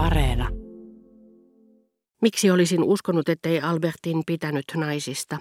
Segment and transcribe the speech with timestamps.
[0.00, 0.48] Areena.
[2.22, 5.38] Miksi olisin uskonut, ettei Albertin pitänyt naisista?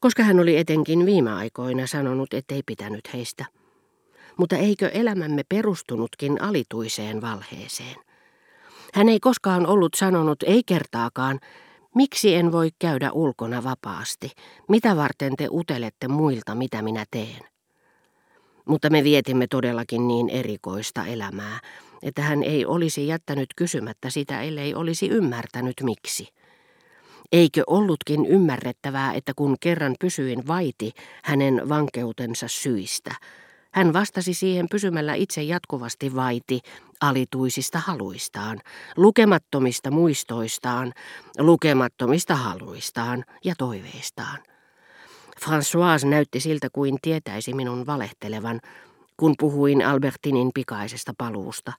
[0.00, 3.44] Koska hän oli etenkin viime aikoina sanonut, ettei pitänyt heistä.
[4.36, 7.96] Mutta eikö elämämme perustunutkin alituiseen valheeseen?
[8.94, 11.40] Hän ei koskaan ollut sanonut, ei kertaakaan,
[11.94, 14.30] miksi en voi käydä ulkona vapaasti,
[14.68, 17.42] mitä varten te utelette muilta, mitä minä teen.
[18.64, 21.60] Mutta me vietimme todellakin niin erikoista elämää,
[22.02, 26.28] että hän ei olisi jättänyt kysymättä sitä, ellei olisi ymmärtänyt miksi.
[27.32, 33.14] Eikö ollutkin ymmärrettävää, että kun kerran pysyin vaiti hänen vankeutensa syistä,
[33.72, 36.60] hän vastasi siihen pysymällä itse jatkuvasti vaiti
[37.00, 38.60] alituisista haluistaan,
[38.96, 40.92] lukemattomista muistoistaan,
[41.38, 44.38] lukemattomista haluistaan ja toiveistaan.
[45.44, 48.60] François näytti siltä kuin tietäisi minun valehtelevan,
[49.18, 51.72] kun puhuin Albertinin pikaisesta paluusta,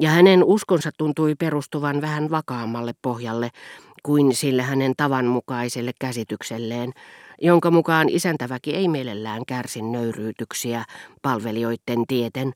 [0.00, 3.50] ja hänen uskonsa tuntui perustuvan vähän vakaammalle pohjalle
[4.02, 6.92] kuin sille hänen tavanmukaiselle käsitykselleen,
[7.42, 10.84] jonka mukaan isäntäväki ei mielellään kärsi nöyryytyksiä
[11.22, 12.52] palvelijoiden tieten,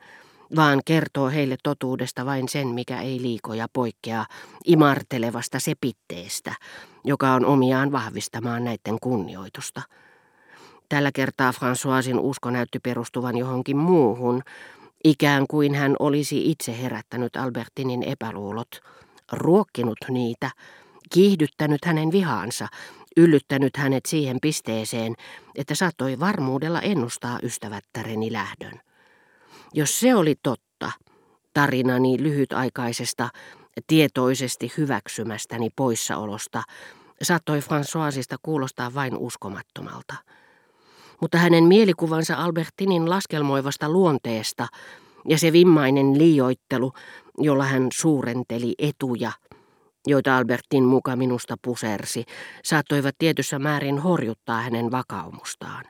[0.57, 4.25] vaan kertoo heille totuudesta vain sen, mikä ei liikoja poikkea
[4.65, 6.55] imartelevasta sepitteestä,
[7.05, 9.83] joka on omiaan vahvistamaan näiden kunnioitusta.
[10.89, 14.43] Tällä kertaa Françoisin usko näytti perustuvan johonkin muuhun,
[15.05, 18.81] ikään kuin hän olisi itse herättänyt Albertinin epäluulot,
[19.33, 20.51] ruokkinut niitä,
[21.13, 22.69] kiihdyttänyt hänen vihaansa,
[23.17, 25.15] yllyttänyt hänet siihen pisteeseen,
[25.55, 28.81] että saattoi varmuudella ennustaa ystävättäreni lähdön.
[29.75, 30.93] Jos se oli totta,
[31.55, 33.29] tarinani lyhytaikaisesta,
[33.87, 36.63] tietoisesti hyväksymästäni poissaolosta,
[37.23, 40.15] saattoi Françoisista kuulostaa vain uskomattomalta
[41.21, 44.67] mutta hänen mielikuvansa Albertinin laskelmoivasta luonteesta
[45.29, 46.93] ja se vimmainen liioittelu,
[47.39, 49.33] jolla hän suurenteli etuja,
[50.07, 52.25] joita Albertin muka minusta pusersi,
[52.65, 55.85] saattoivat tietyssä määrin horjuttaa hänen vakaumustaan.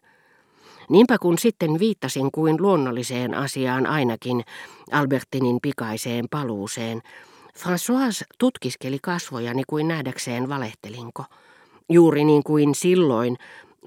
[0.89, 4.45] Niinpä kun sitten viittasin kuin luonnolliseen asiaan ainakin
[4.93, 7.03] Albertinin pikaiseen paluuseen,
[7.59, 11.25] François tutkiskeli kasvojani kuin nähdäkseen valehtelinko.
[11.89, 13.37] Juuri niin kuin silloin,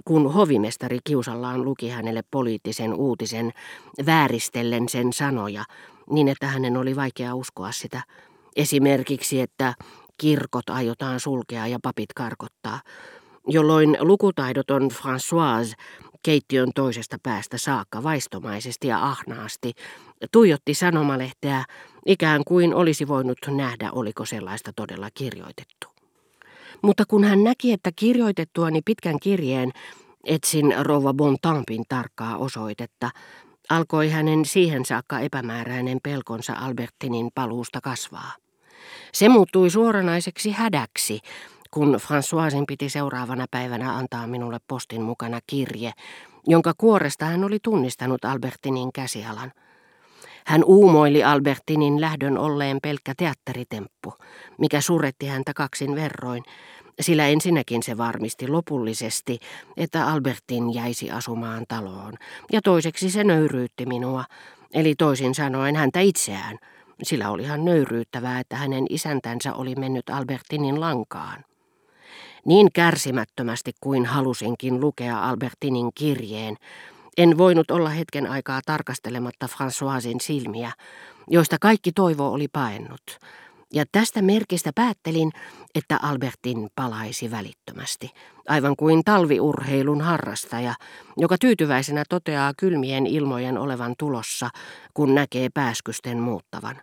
[0.06, 3.52] kun hovimestari kiusallaan luki hänelle poliittisen uutisen,
[4.06, 5.64] vääristellen sen sanoja,
[6.10, 8.02] niin että hänen oli vaikea uskoa sitä.
[8.56, 9.74] Esimerkiksi, että
[10.18, 12.82] kirkot aiotaan sulkea ja papit karkottaa,
[13.48, 15.74] jolloin lukutaidoton Françoise
[16.24, 19.74] keittiön toisesta päästä saakka vaistomaisesti ja ahnaasti
[20.32, 21.66] tuijotti sanomalehteä
[22.06, 25.99] ikään kuin olisi voinut nähdä, oliko sellaista todella kirjoitettu.
[26.82, 29.72] Mutta kun hän näki, että kirjoitettuani pitkän kirjeen
[30.24, 33.10] etsin rouva Bontampin tarkkaa osoitetta,
[33.70, 38.32] alkoi hänen siihen saakka epämääräinen pelkonsa Albertinin paluusta kasvaa.
[39.14, 41.20] Se muuttui suoranaiseksi hädäksi,
[41.72, 45.92] kun Françoisin piti seuraavana päivänä antaa minulle postin mukana kirje,
[46.48, 49.52] jonka kuoresta hän oli tunnistanut Albertinin käsialan.
[50.50, 54.14] Hän uumoili Albertinin lähdön olleen pelkkä teatteritemppu,
[54.58, 56.44] mikä suretti häntä kaksin verroin,
[57.02, 59.40] sillä ensinnäkin se varmisti lopullisesti,
[59.78, 62.14] että Albertin jäisi asumaan taloon,
[62.52, 64.24] ja toiseksi se nöyryytti minua,
[64.74, 66.58] eli toisin sanoen häntä itseään,
[67.04, 71.46] sillä olihan nöyryyttävää, että hänen isäntänsä oli mennyt Albertinin lankaan.
[72.46, 76.56] Niin kärsimättömästi kuin halusinkin lukea Albertinin kirjeen,
[77.18, 80.72] en voinut olla hetken aikaa tarkastelematta Françoisin silmiä,
[81.28, 83.20] joista kaikki toivo oli paennut.
[83.74, 85.32] Ja tästä merkistä päättelin,
[85.76, 88.10] että Albertin palaisi välittömästi,
[88.48, 90.74] aivan kuin talviurheilun harrastaja,
[91.18, 94.50] joka tyytyväisenä toteaa kylmien ilmojen olevan tulossa,
[94.94, 96.82] kun näkee pääskysten muuttavan.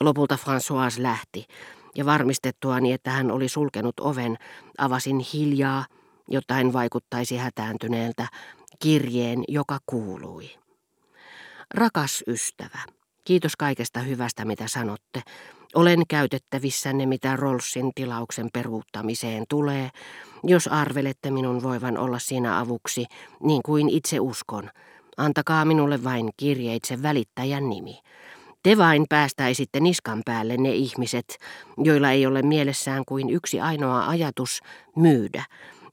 [0.00, 1.46] Lopulta François lähti,
[1.94, 4.36] ja varmistettuani, että hän oli sulkenut oven,
[4.78, 5.86] avasin hiljaa,
[6.28, 8.26] jotta en vaikuttaisi hätääntyneeltä,
[8.84, 10.50] kirjeen, joka kuului.
[11.74, 12.78] Rakas ystävä,
[13.24, 15.22] kiitos kaikesta hyvästä, mitä sanotte.
[15.74, 19.90] Olen käytettävissänne, mitä Rolsin tilauksen peruuttamiseen tulee,
[20.42, 23.06] jos arvelette minun voivan olla siinä avuksi,
[23.42, 24.70] niin kuin itse uskon.
[25.16, 28.00] Antakaa minulle vain kirjeitse välittäjän nimi.
[28.62, 31.38] Te vain päästäisitte niskan päälle ne ihmiset,
[31.78, 34.60] joilla ei ole mielessään kuin yksi ainoa ajatus
[34.96, 35.44] myydä.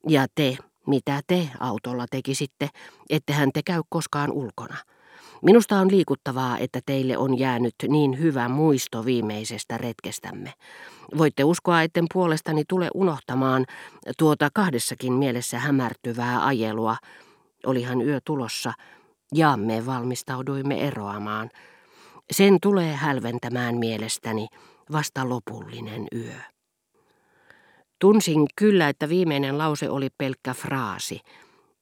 [0.07, 2.69] Ja te, mitä te autolla tekisitte,
[3.09, 4.77] ettehän te käy koskaan ulkona.
[5.41, 10.53] Minusta on liikuttavaa, että teille on jäänyt niin hyvä muisto viimeisestä retkestämme.
[11.17, 13.65] Voitte uskoa, etten puolestani tule unohtamaan
[14.17, 16.97] tuota kahdessakin mielessä hämärtyvää ajelua.
[17.65, 18.73] Olihan yö tulossa,
[19.35, 21.49] ja me valmistauduimme eroamaan.
[22.31, 24.47] Sen tulee hälventämään mielestäni
[24.91, 26.33] vasta lopullinen yö.
[28.01, 31.19] Tunsin kyllä, että viimeinen lause oli pelkkä fraasi.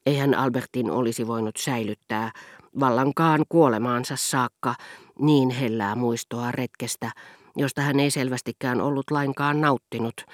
[0.06, 2.31] Eihän Albertin olisi voinut säilyttää
[2.80, 4.75] vallankaan kuolemaansa saakka
[5.19, 7.12] niin hellää muistoa retkestä,
[7.56, 10.25] josta hän ei selvästikään ollut lainkaan nauttinut,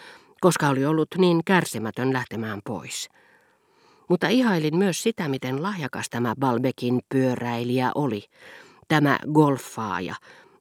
[0.42, 3.10] koska oli ollut niin kärsimätön lähtemään pois.
[4.10, 8.24] Mutta ihailin myös sitä, miten lahjakas tämä Balbekin pyöräilijä oli,
[8.88, 10.16] tämä golfaaja,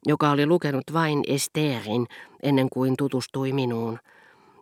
[0.06, 2.06] joka oli lukenut vain Esterin
[2.42, 3.98] ennen kuin tutustui minuun,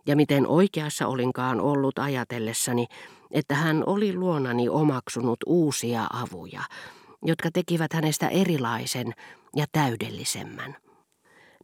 [0.07, 2.87] ja miten oikeassa olinkaan ollut ajatellessani,
[3.31, 6.61] että hän oli luonani omaksunut uusia avuja,
[7.25, 9.13] jotka tekivät hänestä erilaisen
[9.55, 10.75] ja täydellisemmän.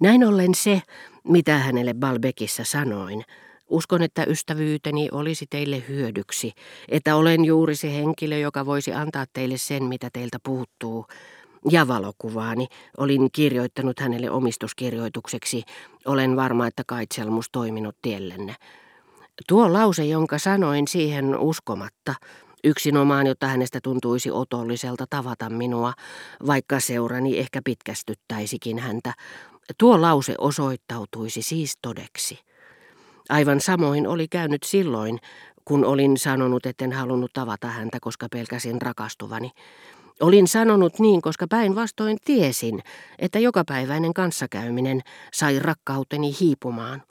[0.01, 0.81] Näin ollen se,
[1.24, 3.24] mitä hänelle Balbekissa sanoin,
[3.69, 6.51] uskon, että ystävyyteni olisi teille hyödyksi,
[6.88, 11.06] että olen juuri se henkilö, joka voisi antaa teille sen, mitä teiltä puuttuu,
[11.69, 12.67] ja valokuvaani
[12.97, 15.63] olin kirjoittanut hänelle omistuskirjoitukseksi.
[16.06, 18.56] Olen varma, että kaitselmus toiminut tiellenne.
[19.47, 22.15] Tuo lause, jonka sanoin siihen uskomatta,
[22.63, 25.94] yksinomaan, jotta hänestä tuntuisi otolliselta tavata minua,
[26.47, 29.13] vaikka seurani ehkä pitkästyttäisikin häntä,
[29.77, 32.39] tuo lause osoittautuisi siis todeksi.
[33.29, 35.19] Aivan samoin oli käynyt silloin,
[35.65, 39.51] kun olin sanonut, etten halunnut tavata häntä, koska pelkäsin rakastuvani.
[40.21, 42.80] Olin sanonut niin, koska päinvastoin tiesin,
[43.19, 45.01] että jokapäiväinen kanssakäyminen
[45.33, 47.04] sai rakkauteni hiipumaan,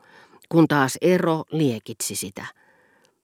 [0.48, 2.46] kun taas ero liekitsi sitä.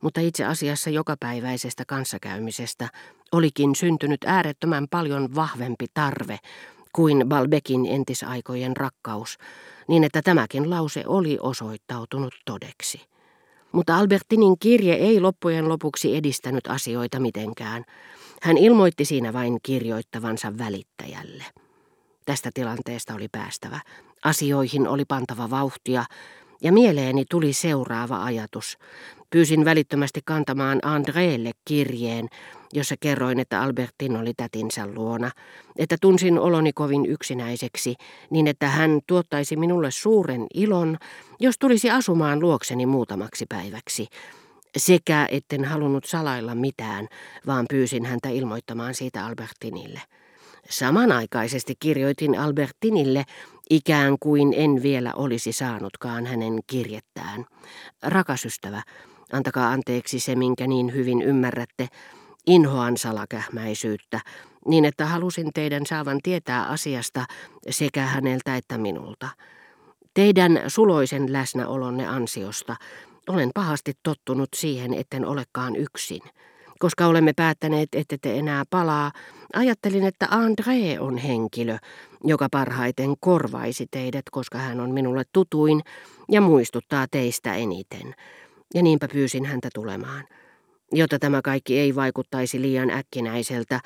[0.03, 2.89] Mutta itse asiassa jokapäiväisestä kanssakäymisestä
[3.33, 6.39] olikin syntynyt äärettömän paljon vahvempi tarve
[6.93, 9.39] kuin Balbekin entisaikojen rakkaus,
[9.89, 13.01] niin että tämäkin lause oli osoittautunut todeksi.
[13.73, 17.85] Mutta Albertinin kirje ei loppujen lopuksi edistänyt asioita mitenkään.
[18.44, 21.44] Hän ilmoitti siinä vain kirjoittavansa välittäjälle.
[22.26, 23.81] Tästä tilanteesta oli päästävä.
[24.25, 26.05] Asioihin oli pantava vauhtia,
[26.62, 28.79] ja mieleeni tuli seuraava ajatus.
[29.31, 32.29] Pyysin välittömästi kantamaan Andreelle kirjeen,
[32.73, 35.31] jossa kerroin, että Albertin oli tätinsä luona,
[35.79, 37.94] että tunsin oloni kovin yksinäiseksi,
[38.31, 40.99] niin että hän tuottaisi minulle suuren ilon,
[41.41, 44.06] jos tulisi asumaan luokseni muutamaksi päiväksi,
[44.76, 47.09] sekä etten halunnut salailla mitään,
[47.47, 50.00] vaan pyysin häntä ilmoittamaan siitä Albertinille.
[50.71, 53.25] Samanaikaisesti kirjoitin Albertinille,
[53.71, 57.44] ikään kuin en vielä olisi saanutkaan hänen kirjettään.
[58.03, 58.82] Rakas ystävä,
[59.32, 61.88] antakaa anteeksi se, minkä niin hyvin ymmärrätte,
[62.47, 64.20] inhoan salakähmäisyyttä,
[64.69, 67.27] niin että halusin teidän saavan tietää asiasta
[67.70, 69.29] sekä häneltä että minulta.
[70.15, 72.77] Teidän suloisen läsnäolonne ansiosta
[73.29, 76.21] olen pahasti tottunut siihen, etten olekaan yksin.
[76.79, 79.12] Koska olemme päättäneet, että te enää palaa,
[79.55, 81.79] ajattelin, että André on henkilö,
[82.25, 85.81] joka parhaiten korvaisi teidät, koska hän on minulle tutuin
[86.31, 88.15] ja muistuttaa teistä eniten.
[88.75, 90.25] Ja niinpä pyysin häntä tulemaan.
[90.93, 93.81] Jotta tämä kaikki ei vaikuttaisi liian äkkinäiseltä,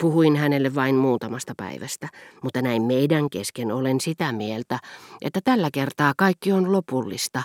[0.00, 2.08] puhuin hänelle vain muutamasta päivästä,
[2.42, 4.78] mutta näin meidän kesken olen sitä mieltä,
[5.22, 7.42] että tällä kertaa kaikki on lopullista.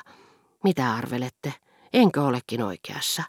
[0.63, 1.53] Mitä arvelette?
[1.93, 3.23] Enkö olekin oikeassa?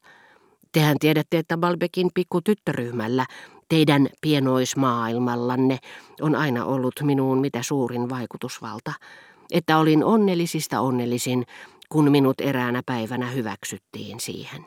[0.72, 3.26] Tehän tiedätte, että Balbekin pikku tyttöryhmällä,
[3.68, 5.78] teidän pienoismaailmallanne,
[6.20, 8.92] on aina ollut minuun mitä suurin vaikutusvalta.
[9.52, 11.46] Että olin onnellisista onnellisin,
[11.88, 14.66] kun minut eräänä päivänä hyväksyttiin siihen.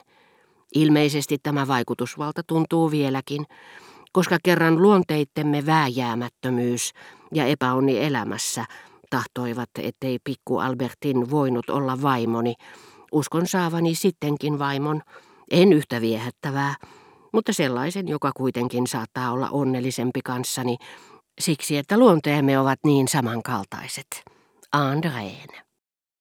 [0.76, 3.46] Ilmeisesti tämä vaikutusvalta tuntuu vieläkin,
[4.12, 6.94] koska kerran luonteittemme vääjäämättömyys
[7.34, 8.66] ja epäonni elämässä
[9.13, 12.53] tahtoivat, ettei pikku Albertin voinut olla vaimoni.
[13.12, 15.01] Uskon saavani sittenkin vaimon,
[15.51, 16.75] en yhtä viehättävää,
[17.34, 20.77] mutta sellaisen, joka kuitenkin saattaa olla onnellisempi kanssani,
[21.41, 24.08] siksi että luonteemme ovat niin samankaltaiset.
[24.72, 25.50] Andreen.